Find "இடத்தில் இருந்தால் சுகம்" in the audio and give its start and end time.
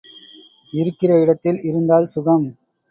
1.21-2.47